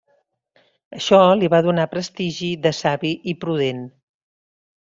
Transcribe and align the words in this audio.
Això 0.99 1.19
li 1.41 1.51
va 1.55 1.59
donar 1.69 1.85
prestigi 1.93 2.51
de 2.67 2.75
savi 2.81 3.15
i 3.35 3.37
prudent. 3.45 3.89